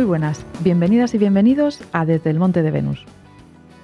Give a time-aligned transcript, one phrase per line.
[0.00, 3.04] Muy buenas, bienvenidas y bienvenidos a Desde el Monte de Venus.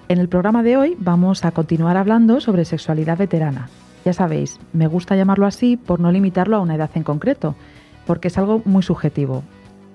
[0.09, 3.69] En el programa de hoy vamos a continuar hablando sobre sexualidad veterana.
[4.03, 7.55] Ya sabéis, me gusta llamarlo así por no limitarlo a una edad en concreto,
[8.07, 9.43] porque es algo muy subjetivo.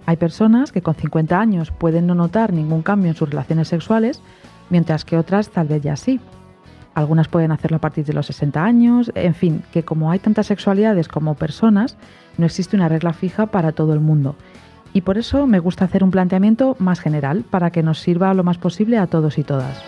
[0.06, 4.22] Hay personas que con 50 años pueden no notar ningún cambio en sus relaciones sexuales,
[4.70, 6.20] mientras que otras tal vez ya sí.
[6.94, 10.46] Algunas pueden hacerlo a partir de los 60 años, en fin, que como hay tantas
[10.46, 11.98] sexualidades como personas,
[12.38, 14.36] no existe una regla fija para todo el mundo
[14.94, 18.44] y por eso me gusta hacer un planteamiento más general para que nos sirva lo
[18.44, 19.82] más posible a todos y todas.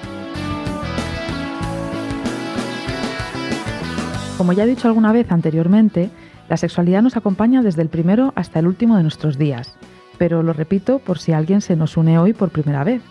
[4.37, 6.09] Como ya he dicho alguna vez anteriormente,
[6.49, 9.77] la sexualidad nos acompaña desde el primero hasta el último de nuestros días,
[10.17, 13.01] pero lo repito por si alguien se nos une hoy por primera vez.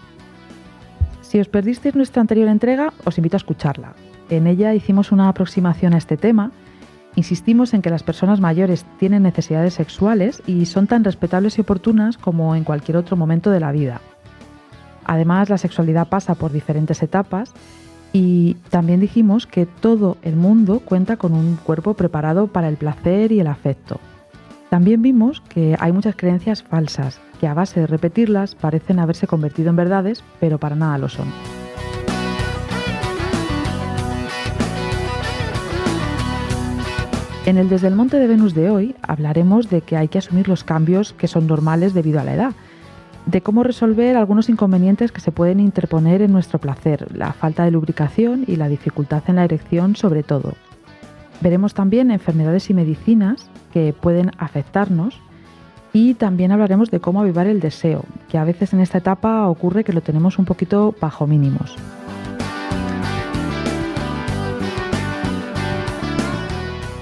[1.20, 3.95] Si os perdisteis nuestra anterior entrega, os invito a escucharla.
[4.28, 6.52] En ella hicimos una aproximación a este tema
[7.15, 12.17] Insistimos en que las personas mayores tienen necesidades sexuales y son tan respetables y oportunas
[12.17, 14.00] como en cualquier otro momento de la vida.
[15.05, 17.53] Además, la sexualidad pasa por diferentes etapas
[18.12, 23.33] y también dijimos que todo el mundo cuenta con un cuerpo preparado para el placer
[23.33, 24.01] y el afecto.
[24.70, 29.69] También vimos que hay muchas creencias falsas que a base de repetirlas parecen haberse convertido
[29.69, 31.27] en verdades, pero para nada lo son.
[37.45, 40.47] En el Desde el Monte de Venus de hoy hablaremos de que hay que asumir
[40.47, 42.53] los cambios que son normales debido a la edad,
[43.27, 47.73] de cómo resolver algunos inconvenientes que se pueden interponer en nuestro placer, la falta de
[47.73, 50.55] lubricación y la dificultad en la erección sobre todo.
[51.41, 55.20] Veremos también enfermedades y medicinas que pueden afectarnos
[55.93, 59.83] y también hablaremos de cómo avivar el deseo, que a veces en esta etapa ocurre
[59.83, 61.77] que lo tenemos un poquito bajo mínimos.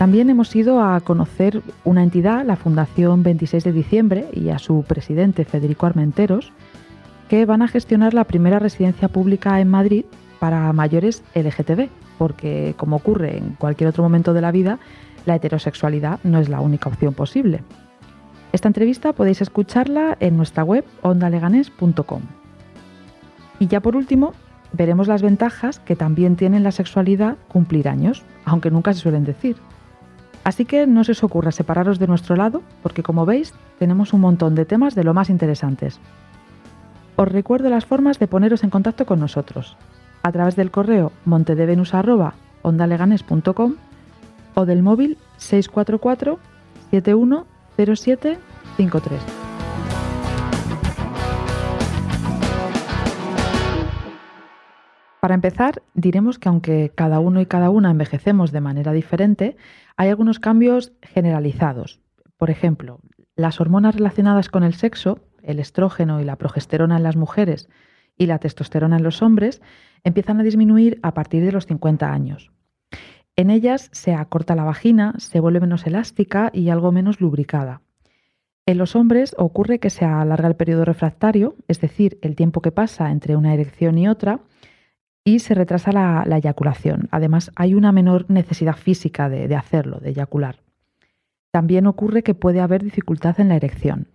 [0.01, 4.83] También hemos ido a conocer una entidad, la Fundación 26 de Diciembre, y a su
[4.83, 6.55] presidente Federico Armenteros,
[7.29, 10.07] que van a gestionar la primera residencia pública en Madrid
[10.39, 14.79] para mayores LGTB, porque como ocurre en cualquier otro momento de la vida,
[15.27, 17.63] la heterosexualidad no es la única opción posible.
[18.53, 22.23] Esta entrevista podéis escucharla en nuestra web ondaleganes.com.
[23.59, 24.33] Y ya por último,
[24.73, 29.57] veremos las ventajas que también tiene la sexualidad cumplir años, aunque nunca se suelen decir.
[30.45, 34.21] Así que no se os ocurra separaros de nuestro lado, porque como veis, tenemos un
[34.21, 35.99] montón de temas de lo más interesantes.
[37.17, 39.77] Os recuerdo las formas de poneros en contacto con nosotros,
[40.23, 43.75] a través del correo montedevenus.ondaleganes.com
[44.55, 46.39] o del móvil 644
[46.91, 49.40] 710753.
[55.21, 59.57] Para empezar, diremos que aunque cada uno y cada una envejecemos de manera diferente,
[59.97, 62.01] hay algunos cambios generalizados.
[62.39, 63.01] Por ejemplo,
[63.37, 67.69] las hormonas relacionadas con el sexo, el estrógeno y la progesterona en las mujeres
[68.17, 69.61] y la testosterona en los hombres,
[70.05, 72.51] empiezan a disminuir a partir de los 50 años.
[73.37, 77.83] En ellas se acorta la vagina, se vuelve menos elástica y algo menos lubricada.
[78.67, 82.73] En los hombres ocurre que se alarga el periodo refractario, es decir, el tiempo que
[82.73, 84.41] pasa entre una erección y otra,
[85.31, 87.09] y se retrasa la, eyaculación.
[87.13, 90.57] Además, hay una menor necesidad física de, de hacerlo, de eyacular.
[91.53, 94.09] También ocurre que puede haber dificultad en la erección.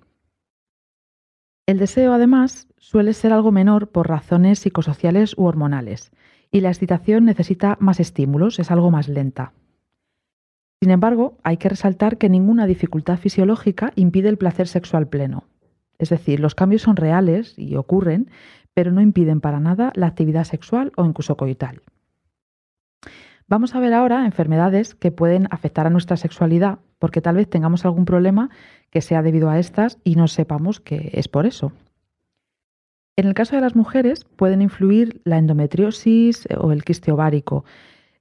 [1.66, 6.12] El deseo, además, suele ser algo menor por razones psicosociales u hormonales,
[6.52, 9.54] y la excitación necesita más estímulos, es algo más lenta.
[10.82, 15.46] Sin embargo, hay que resaltar que ninguna dificultad fisiológica impide el placer sexual pleno.
[15.98, 18.30] Es decir, los cambios son reales y ocurren,
[18.76, 21.82] pero no impiden para nada la actividad sexual o incluso coital.
[23.48, 27.86] Vamos a ver ahora enfermedades que pueden afectar a nuestra sexualidad, porque tal vez tengamos
[27.86, 28.50] algún problema
[28.90, 31.72] que sea debido a estas y no sepamos que es por eso.
[33.16, 37.64] En el caso de las mujeres pueden influir la endometriosis o el quiste ovárico.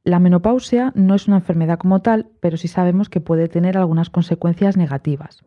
[0.04, 4.10] La menopausia no es una enfermedad como tal, pero sí sabemos que puede tener algunas
[4.10, 5.42] consecuencias negativas.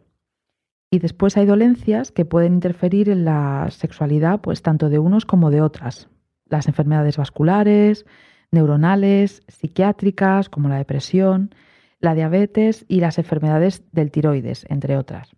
[0.89, 5.51] Y después hay dolencias que pueden interferir en la sexualidad, pues tanto de unos como
[5.51, 6.09] de otras.
[6.45, 8.05] Las enfermedades vasculares,
[8.51, 11.53] neuronales, psiquiátricas, como la depresión,
[11.99, 15.35] la diabetes y las enfermedades del tiroides, entre otras.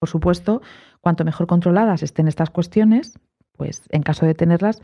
[0.00, 0.62] Por supuesto,
[1.00, 3.18] cuanto mejor controladas estén estas cuestiones,
[3.56, 4.82] pues en caso de tenerlas,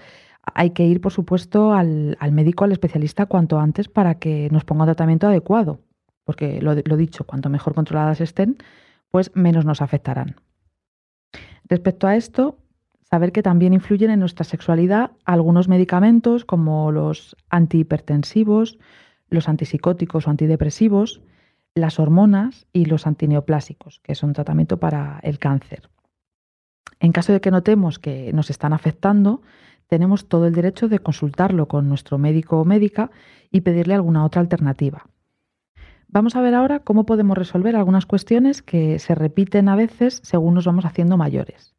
[0.54, 4.82] hay que ir, por supuesto, al, médico, al especialista, cuanto antes para que nos ponga
[4.82, 5.80] un tratamiento adecuado.
[6.24, 8.58] Porque lo, lo dicho, cuanto mejor controladas estén,
[9.16, 10.36] pues menos nos afectarán.
[11.64, 12.58] Respecto a esto,
[13.00, 18.78] saber que también influyen en nuestra sexualidad algunos medicamentos como los antihipertensivos,
[19.30, 21.22] los antipsicóticos o antidepresivos,
[21.74, 25.88] las hormonas y los antineoplásicos, que son tratamiento para el cáncer.
[27.00, 29.40] En caso de que notemos que nos están afectando,
[29.86, 33.10] tenemos todo el derecho de consultarlo con nuestro médico o médica
[33.50, 35.06] y pedirle alguna otra alternativa.
[36.16, 40.54] Vamos a ver ahora cómo podemos resolver algunas cuestiones que se repiten a veces según
[40.54, 41.74] nos vamos haciendo mayores.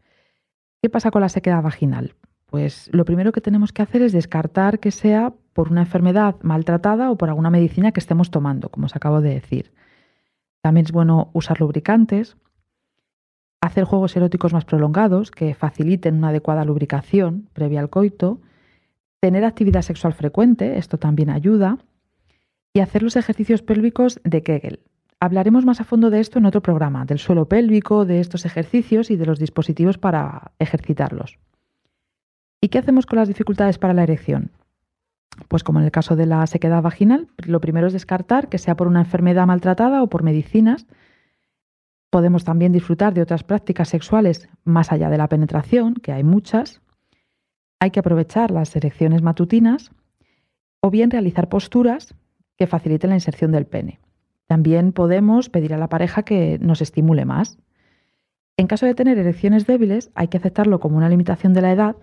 [0.79, 2.13] ¿Qué pasa con la sequedad vaginal?
[2.45, 7.09] Pues lo primero que tenemos que hacer es descartar que sea por una enfermedad maltratada
[7.09, 9.73] o por alguna medicina que estemos tomando, como os acabo de decir.
[10.61, 12.37] También es bueno usar lubricantes,
[13.59, 18.39] hacer juegos eróticos más prolongados que faciliten una adecuada lubricación previa al coito,
[19.19, 21.79] tener actividad sexual frecuente, esto también ayuda,
[22.77, 24.81] y hacer los ejercicios pélvicos de Kegel.
[25.19, 29.09] Hablaremos más a fondo de esto en otro programa, del suelo pélvico, de estos ejercicios
[29.09, 31.39] y de los dispositivos para ejercitarlos.
[32.61, 34.51] ¿Y qué hacemos con las dificultades para la erección?
[35.47, 38.77] Pues como en el caso de la sequedad vaginal, lo primero es descartar que sea
[38.77, 40.85] por una enfermedad maltratada o por medicinas.
[42.11, 46.79] Podemos también disfrutar de otras prácticas sexuales más allá de la penetración, que hay muchas.
[47.79, 49.89] Hay que aprovechar las erecciones matutinas
[50.79, 52.13] o bien realizar posturas
[52.57, 53.99] que faciliten la inserción del pene.
[54.47, 57.57] También podemos pedir a la pareja que nos estimule más.
[58.55, 61.95] En caso de tener erecciones débiles, hay que aceptarlo como una limitación de la edad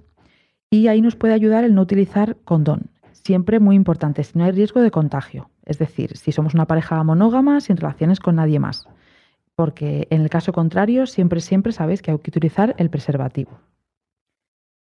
[0.71, 2.91] y ahí nos puede ayudar el no utilizar condón.
[3.13, 5.51] Siempre muy importante, si no hay riesgo de contagio.
[5.65, 8.87] Es decir, si somos una pareja monógama sin relaciones con nadie más.
[9.57, 13.53] Porque en el caso contrario, siempre, siempre sabéis que hay que utilizar el preservativo.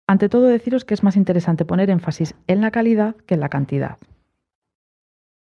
[0.06, 3.48] Ante todo, deciros que es más interesante poner énfasis en la calidad que en la
[3.48, 3.98] cantidad.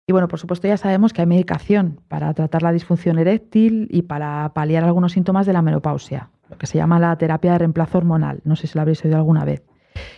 [0.08, 4.04] Y bueno, por supuesto ya sabemos que hay medicación para tratar la disfunción eréctil y
[4.04, 7.98] para paliar algunos síntomas de la menopausia, lo que se llama la terapia de reemplazo
[7.98, 8.42] hormonal.
[8.44, 9.64] No sé si lo habréis oído alguna vez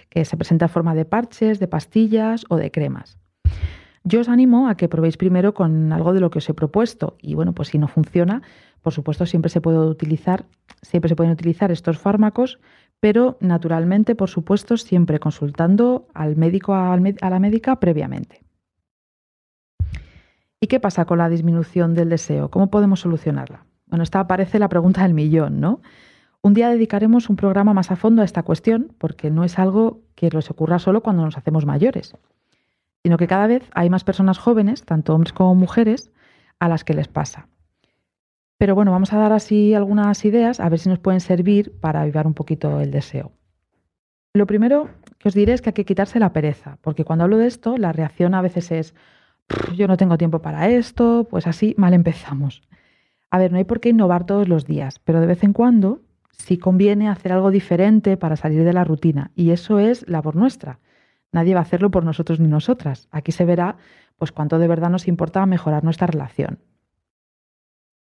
[0.09, 3.17] que se presenta en forma de parches, de pastillas o de cremas.
[4.03, 7.15] Yo os animo a que probéis primero con algo de lo que os he propuesto
[7.21, 8.41] y bueno, pues si no funciona,
[8.81, 10.45] por supuesto siempre se puede utilizar,
[10.81, 12.59] siempre se pueden utilizar estos fármacos,
[12.99, 18.46] pero naturalmente, por supuesto, siempre consultando al médico a la médica previamente.
[20.59, 22.49] ¿Y qué pasa con la disminución del deseo?
[22.49, 23.65] ¿Cómo podemos solucionarla?
[23.85, 25.81] Bueno, esta aparece la pregunta del millón, ¿no?
[26.41, 30.01] Un día dedicaremos un programa más a fondo a esta cuestión porque no es algo
[30.15, 32.15] que nos ocurra solo cuando nos hacemos mayores,
[33.03, 36.11] sino que cada vez hay más personas jóvenes, tanto hombres como mujeres,
[36.59, 37.49] a las que les pasa.
[38.57, 42.01] Pero bueno, vamos a dar así algunas ideas a ver si nos pueden servir para
[42.01, 43.31] avivar un poquito el deseo.
[44.33, 44.89] Lo primero
[45.19, 47.77] que os diré es que hay que quitarse la pereza, porque cuando hablo de esto,
[47.77, 48.95] la reacción a veces es,
[49.75, 52.61] yo no tengo tiempo para esto, pues así mal empezamos.
[53.29, 56.01] A ver, no hay por qué innovar todos los días, pero de vez en cuando
[56.31, 59.31] si conviene hacer algo diferente para salir de la rutina.
[59.35, 60.79] Y eso es labor nuestra.
[61.31, 63.07] Nadie va a hacerlo por nosotros ni nosotras.
[63.11, 63.77] Aquí se verá
[64.17, 66.59] pues cuánto de verdad nos importa mejorar nuestra relación.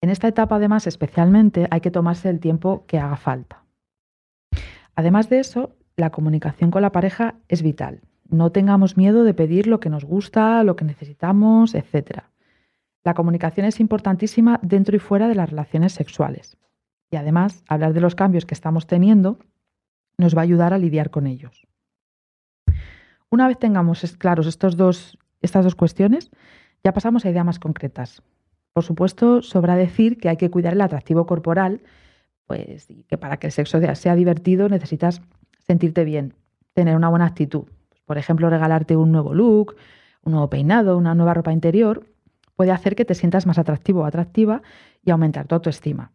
[0.01, 3.65] En esta etapa, además, especialmente, hay que tomarse el tiempo que haga falta.
[4.95, 8.01] Además de eso, la comunicación con la pareja es vital.
[8.29, 12.23] No tengamos miedo de pedir lo que nos gusta, lo que necesitamos, etc.
[13.03, 16.57] La comunicación es importantísima dentro y fuera de las relaciones sexuales
[17.11, 19.37] y además hablar de los cambios que estamos teniendo
[20.17, 21.67] nos va a ayudar a lidiar con ellos.
[23.29, 26.31] Una vez tengamos claros estos dos, estas dos cuestiones,
[26.83, 28.21] ya pasamos a ideas más concretas.
[28.73, 31.81] Por supuesto, sobra decir que hay que cuidar el atractivo corporal,
[32.47, 35.21] pues que para que el sexo sea divertido necesitas
[35.59, 36.33] sentirte bien,
[36.73, 37.65] tener una buena actitud.
[38.09, 39.75] Por ejemplo, regalarte un nuevo look,
[40.23, 42.07] un nuevo peinado, una nueva ropa interior,
[42.55, 44.63] puede hacer que te sientas más atractivo o atractiva
[45.05, 46.11] y aumentar tu autoestima.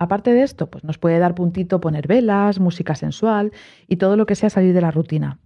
[0.00, 3.52] Aparte de esto, pues nos puede dar puntito poner velas, música sensual
[3.86, 5.38] y todo lo que sea salir de la rutina.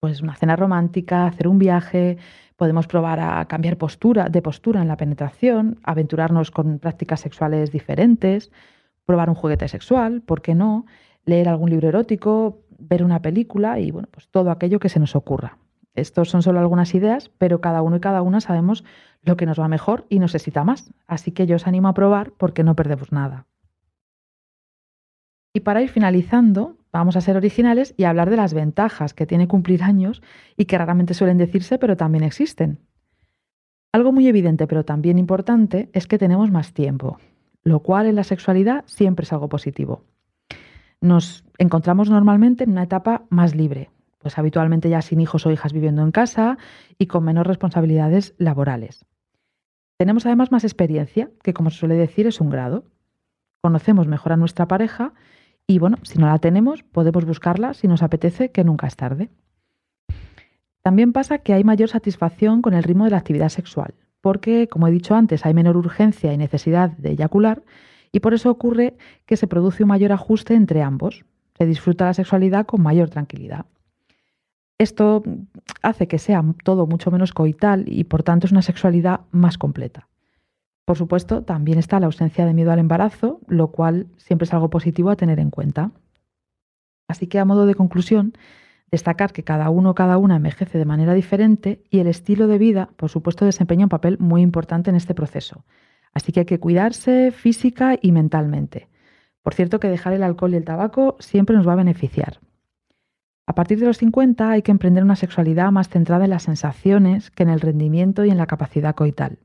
[0.00, 2.16] Pues una cena romántica, hacer un viaje,
[2.56, 8.50] podemos probar a cambiar postura, de postura en la penetración, aventurarnos con prácticas sexuales diferentes,
[9.04, 10.86] probar un juguete sexual, ¿por qué no?
[11.26, 15.16] Leer algún libro erótico, ver una película y bueno, pues todo aquello que se nos
[15.16, 15.58] ocurra.
[15.94, 18.84] Estos son solo algunas ideas, pero cada uno y cada una sabemos
[19.22, 20.92] lo que nos va mejor y necesita más.
[21.06, 23.46] Así que yo os animo a probar porque no perdemos nada.
[25.52, 29.48] Y para ir finalizando, vamos a ser originales y hablar de las ventajas que tiene
[29.48, 30.22] cumplir años
[30.56, 32.78] y que raramente suelen decirse, pero también existen.
[33.92, 37.18] Algo muy evidente, pero también importante, es que tenemos más tiempo,
[37.64, 40.04] lo cual en la sexualidad siempre es algo positivo.
[41.00, 45.72] Nos encontramos normalmente en una etapa más libre, pues habitualmente ya sin hijos o hijas
[45.72, 46.58] viviendo en casa
[46.98, 49.06] y con menos responsabilidades laborales.
[49.96, 52.84] Tenemos además más experiencia, que como se suele decir es un grado.
[53.62, 55.14] Conocemos mejor a nuestra pareja
[55.66, 59.30] y bueno, si no la tenemos, podemos buscarla si nos apetece, que nunca es tarde.
[60.82, 64.88] También pasa que hay mayor satisfacción con el ritmo de la actividad sexual, porque, como
[64.88, 67.62] he dicho antes, hay menor urgencia y necesidad de eyacular
[68.12, 71.24] y por eso ocurre que se produce un mayor ajuste entre ambos.
[71.56, 73.66] Se disfruta la sexualidad con mayor tranquilidad.
[74.78, 75.22] Esto
[75.82, 80.08] hace que sea todo mucho menos coital y por tanto es una sexualidad más completa.
[80.86, 84.70] Por supuesto, también está la ausencia de miedo al embarazo, lo cual siempre es algo
[84.70, 85.92] positivo a tener en cuenta.
[87.08, 88.32] Así que a modo de conclusión,
[88.90, 92.58] destacar que cada uno o cada una envejece de manera diferente y el estilo de
[92.58, 95.64] vida, por supuesto, desempeña un papel muy importante en este proceso.
[96.12, 98.88] Así que hay que cuidarse física y mentalmente.
[99.42, 102.40] Por cierto que dejar el alcohol y el tabaco siempre nos va a beneficiar.
[103.46, 107.30] A partir de los 50 hay que emprender una sexualidad más centrada en las sensaciones
[107.30, 109.38] que en el rendimiento y en la capacidad coital.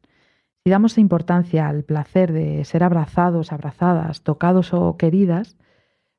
[0.64, 5.58] Si damos importancia al placer de ser abrazados, abrazadas, tocados o queridas,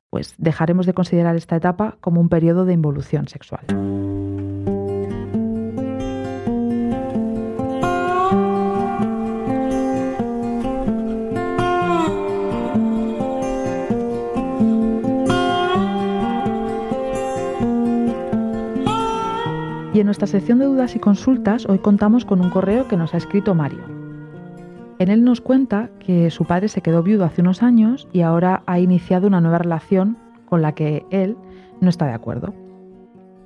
[0.09, 3.65] pues dejaremos de considerar esta etapa como un periodo de involución sexual.
[19.97, 23.15] Y en nuestra sección de dudas y consultas hoy contamos con un correo que nos
[23.15, 23.83] ha escrito Mario.
[24.99, 28.61] En él nos cuenta que su padre se quedó viudo hace unos años y ahora
[28.67, 31.35] ha iniciado una nueva relación con la que él
[31.81, 32.53] no está de acuerdo.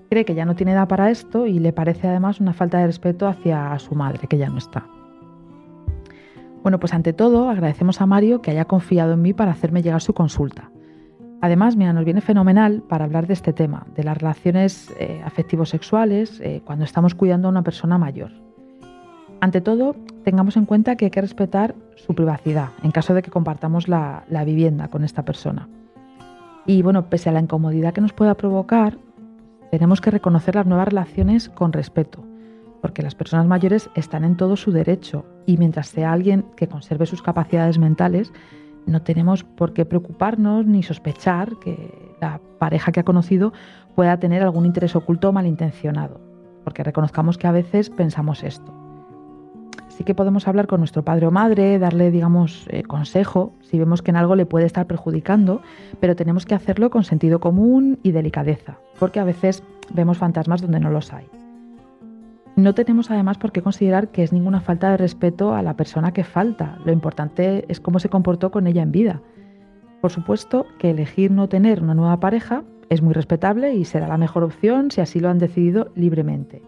[0.09, 2.87] Cree que ya no tiene edad para esto y le parece además una falta de
[2.87, 4.87] respeto hacia su madre, que ya no está.
[6.63, 10.01] Bueno, pues ante todo agradecemos a Mario que haya confiado en mí para hacerme llegar
[10.01, 10.69] su consulta.
[11.41, 15.69] Además, mira, nos viene fenomenal para hablar de este tema, de las relaciones eh, afectivos
[15.69, 18.31] sexuales eh, cuando estamos cuidando a una persona mayor.
[19.39, 23.31] Ante todo, tengamos en cuenta que hay que respetar su privacidad en caso de que
[23.31, 25.67] compartamos la, la vivienda con esta persona.
[26.67, 28.99] Y bueno, pese a la incomodidad que nos pueda provocar,
[29.71, 32.23] tenemos que reconocer las nuevas relaciones con respeto,
[32.81, 37.07] porque las personas mayores están en todo su derecho y mientras sea alguien que conserve
[37.07, 38.31] sus capacidades mentales,
[38.85, 43.53] no tenemos por qué preocuparnos ni sospechar que la pareja que ha conocido
[43.95, 46.19] pueda tener algún interés oculto o malintencionado,
[46.63, 48.73] porque reconozcamos que a veces pensamos esto.
[49.89, 54.01] Sí que podemos hablar con nuestro padre o madre, darle, digamos, eh, consejo si vemos
[54.01, 55.61] que en algo le puede estar perjudicando,
[55.99, 60.79] pero tenemos que hacerlo con sentido común y delicadeza, porque a veces vemos fantasmas donde
[60.79, 61.40] no los hay.
[62.55, 66.11] No tenemos además por qué considerar que es ninguna falta de respeto a la persona
[66.11, 66.77] que falta.
[66.85, 69.21] Lo importante es cómo se comportó con ella en vida.
[70.01, 74.17] Por supuesto que elegir no tener una nueva pareja es muy respetable y será la
[74.17, 76.61] mejor opción si así lo han decidido libremente.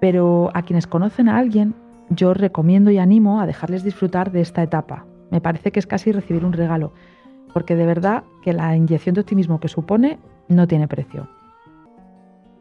[0.00, 1.74] Pero a quienes conocen a alguien,
[2.10, 5.06] yo recomiendo y animo a dejarles disfrutar de esta etapa.
[5.30, 6.92] Me parece que es casi recibir un regalo,
[7.54, 11.28] porque de verdad que la inyección de optimismo que supone no tiene precio.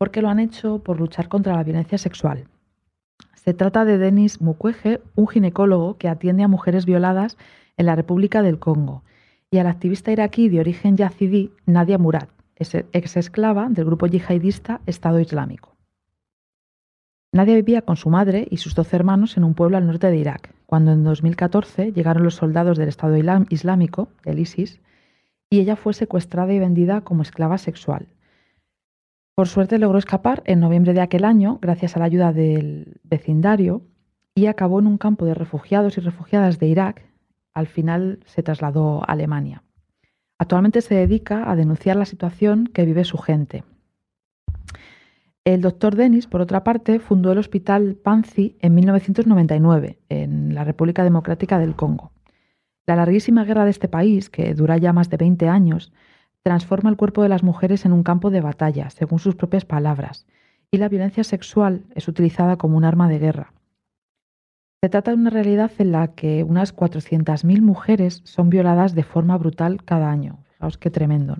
[0.00, 2.48] porque lo han hecho por luchar contra la violencia sexual.
[3.34, 7.36] Se trata de Denis Mukwege, un ginecólogo que atiende a mujeres violadas
[7.76, 9.02] en la República del Congo,
[9.50, 15.20] y al activista iraquí de origen yazidí Nadia Murad, ex esclava del grupo yihadista Estado
[15.20, 15.76] Islámico.
[17.32, 20.16] Nadia vivía con su madre y sus doce hermanos en un pueblo al norte de
[20.16, 23.18] Irak, cuando en 2014 llegaron los soldados del Estado
[23.50, 24.80] Islámico, el ISIS,
[25.50, 28.06] y ella fue secuestrada y vendida como esclava sexual.
[29.40, 33.80] Por suerte logró escapar en noviembre de aquel año gracias a la ayuda del vecindario
[34.34, 37.06] y acabó en un campo de refugiados y refugiadas de Irak.
[37.54, 39.62] Al final se trasladó a Alemania.
[40.36, 43.64] Actualmente se dedica a denunciar la situación que vive su gente.
[45.44, 51.02] El doctor Denis, por otra parte, fundó el Hospital Panzi en 1999, en la República
[51.02, 52.12] Democrática del Congo.
[52.84, 55.94] La larguísima guerra de este país, que dura ya más de 20 años,
[56.42, 60.26] transforma el cuerpo de las mujeres en un campo de batalla, según sus propias palabras,
[60.70, 63.52] y la violencia sexual es utilizada como un arma de guerra.
[64.82, 69.36] Se trata de una realidad en la que unas 400.000 mujeres son violadas de forma
[69.36, 70.38] brutal cada año.
[70.52, 71.36] Fijaos qué tremendo.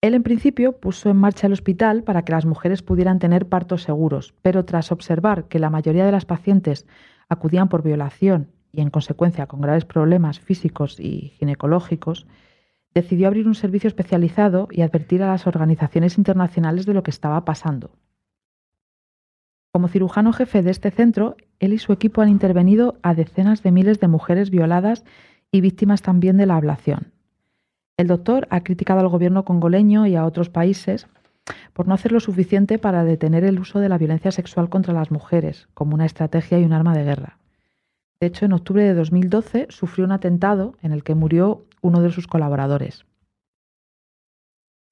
[0.00, 3.82] Él en principio puso en marcha el hospital para que las mujeres pudieran tener partos
[3.82, 6.86] seguros, pero tras observar que la mayoría de las pacientes
[7.28, 12.26] acudían por violación y en consecuencia con graves problemas físicos y ginecológicos,
[13.00, 17.44] decidió abrir un servicio especializado y advertir a las organizaciones internacionales de lo que estaba
[17.44, 17.90] pasando.
[19.72, 23.70] Como cirujano jefe de este centro, él y su equipo han intervenido a decenas de
[23.70, 25.04] miles de mujeres violadas
[25.52, 27.12] y víctimas también de la ablación.
[27.96, 31.06] El doctor ha criticado al gobierno congoleño y a otros países
[31.72, 35.10] por no hacer lo suficiente para detener el uso de la violencia sexual contra las
[35.10, 37.37] mujeres como una estrategia y un arma de guerra.
[38.20, 42.10] De hecho, en octubre de 2012 sufrió un atentado en el que murió uno de
[42.10, 43.06] sus colaboradores.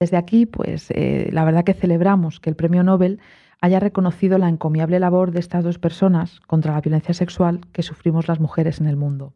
[0.00, 3.18] Desde aquí, pues eh, la verdad que celebramos que el Premio Nobel
[3.61, 8.28] haya reconocido la encomiable labor de estas dos personas contra la violencia sexual que sufrimos
[8.28, 9.33] las mujeres en el mundo.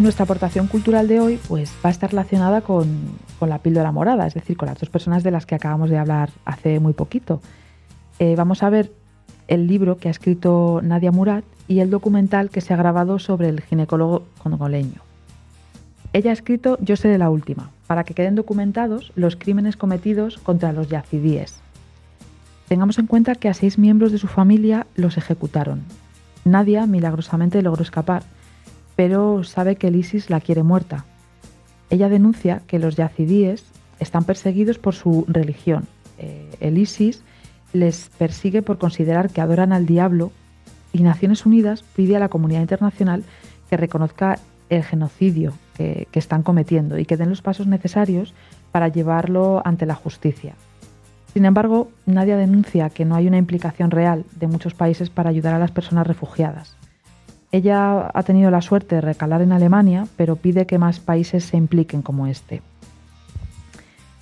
[0.00, 2.88] Nuestra aportación cultural de hoy pues, va a estar relacionada con,
[3.42, 6.30] la píldora morada, es decir, con las dos personas de las que acabamos de hablar
[6.46, 7.42] hace muy poquito.
[8.18, 8.94] Eh, vamos a ver
[9.46, 13.50] el libro que ha escrito Nadia Murat y el documental que se ha grabado sobre
[13.50, 15.02] el ginecólogo congoleño.
[16.14, 20.72] Ella ha escrito Yo seré la última, para que queden documentados los crímenes cometidos contra
[20.72, 21.60] los yazidíes.
[22.68, 25.82] Tengamos en cuenta que a seis miembros de su familia los ejecutaron.
[26.46, 28.22] Nadia milagrosamente logró escapar
[29.00, 31.06] pero sabe que el ISIS la quiere muerta.
[31.88, 33.64] Ella denuncia que los yazidíes
[33.98, 35.86] están perseguidos por su religión.
[36.18, 37.22] Eh, el ISIS
[37.72, 40.32] les persigue por considerar que adoran al diablo
[40.92, 43.24] y Naciones Unidas pide a la comunidad internacional
[43.70, 44.38] que reconozca
[44.68, 48.34] el genocidio que, que están cometiendo y que den los pasos necesarios
[48.70, 50.56] para llevarlo ante la justicia.
[51.32, 55.54] Sin embargo, nadie denuncia que no hay una implicación real de muchos países para ayudar
[55.54, 56.76] a las personas refugiadas.
[57.52, 61.56] Ella ha tenido la suerte de recalar en Alemania, pero pide que más países se
[61.56, 62.62] impliquen como este.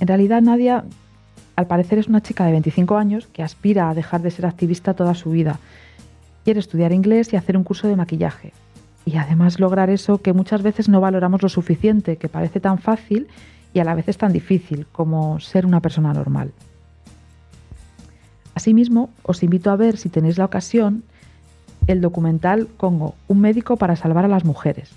[0.01, 0.85] En realidad, Nadia,
[1.57, 4.95] al parecer, es una chica de 25 años que aspira a dejar de ser activista
[4.95, 5.59] toda su vida.
[6.45, 8.53] Quiere estudiar inglés y hacer un curso de maquillaje.
[9.05, 13.29] Y además lograr eso que muchas veces no valoramos lo suficiente, que parece tan fácil
[13.75, 16.53] y a la vez es tan difícil como ser una persona normal.
[18.55, 21.05] Asimismo, os invito a ver, si tenéis la ocasión,
[21.89, 24.91] el documental Congo, un médico para salvar a las mujeres,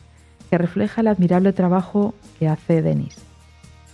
[0.49, 3.17] que refleja el admirable trabajo que hace Denis.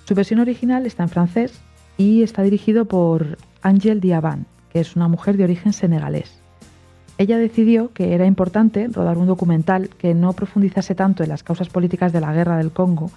[0.06, 1.62] Su versión original está en francés
[1.98, 6.42] y está dirigido por Angel Diaban, que es una mujer de origen senegalés.
[7.20, 11.70] Ella decidió que era importante rodar un documental que no profundizase tanto en las causas
[11.70, 13.12] políticas de la guerra del Congo,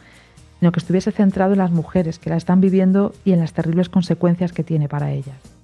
[0.58, 3.88] sino que estuviese centrado en las mujeres que la están viviendo y en las terribles
[3.88, 5.59] consecuencias que tiene para ellas.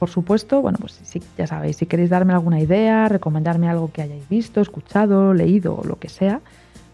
[0.00, 4.00] Por supuesto, bueno, pues sí, ya sabéis, si queréis darme alguna idea, recomendarme algo que
[4.00, 6.40] hayáis visto, escuchado, leído o lo que sea,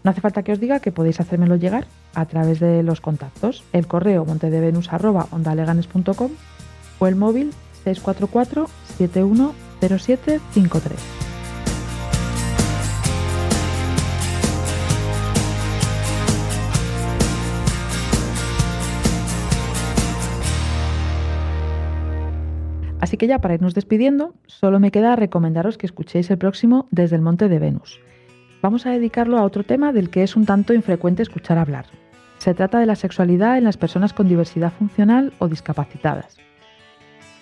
[0.03, 3.63] no hace falta que os diga que podéis hacérmelo llegar a través de los contactos,
[3.71, 6.31] el correo montedevenus.ondaleganes.com
[6.99, 7.53] o el móvil
[7.85, 8.67] 644
[8.97, 11.26] 710753.
[23.07, 27.15] Así que ya para irnos despidiendo, solo me queda recomendaros que escuchéis el próximo desde
[27.15, 28.01] el Monte de Venus.
[28.61, 31.85] Vamos a dedicarlo a otro tema del que es un tanto infrecuente escuchar hablar.
[32.37, 36.35] Se trata de la sexualidad en las personas con diversidad funcional o discapacitadas.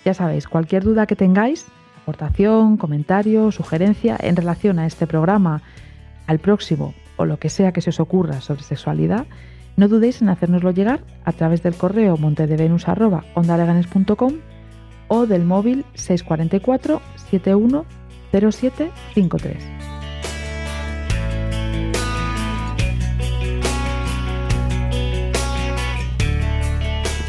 [0.06, 1.66] Ya sabéis, cualquier duda que tengáis,
[2.00, 5.64] aportación, comentario, sugerencia en relación a este programa,
[6.28, 9.26] al próximo o lo que sea que se os ocurra sobre sexualidad,
[9.78, 14.34] no dudéis en hacérnoslo llegar a través del correo montedevenus.ondaleganes.com
[15.08, 19.58] o del móvil 644 710753.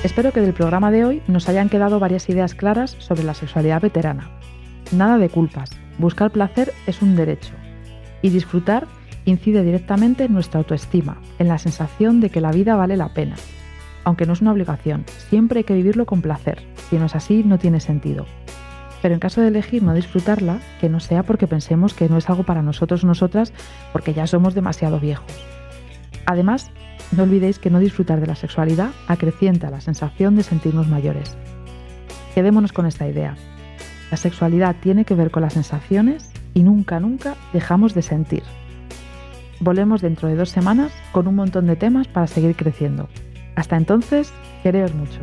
[0.05, 3.83] Espero que del programa de hoy nos hayan quedado varias ideas claras sobre la sexualidad
[3.83, 4.31] veterana.
[4.93, 7.53] Nada de culpas, buscar placer es un derecho
[8.23, 8.87] y disfrutar
[9.25, 13.35] incide directamente en nuestra autoestima, en la sensación de que la vida vale la pena
[14.07, 16.62] aunque no es una obligación, siempre hay que vivirlo con placer.
[16.88, 18.25] Si no es así, no tiene sentido.
[19.03, 22.31] Pero en caso de elegir no disfrutarla, que no sea porque pensemos que no es
[22.31, 23.53] algo para nosotros o nosotras
[23.92, 25.27] porque ya somos demasiado viejos.
[26.25, 26.71] Además,
[27.16, 31.37] no olvidéis que no disfrutar de la sexualidad acrecienta la sensación de sentirnos mayores.
[32.37, 33.35] Quedémonos con esta idea.
[34.12, 38.45] La sexualidad tiene que ver con las sensaciones y nunca, nunca dejamos de sentir.
[39.59, 43.09] Volvemos dentro de dos semanas con un montón de temas para seguir creciendo.
[43.57, 45.19] Hasta entonces, quereos mucho.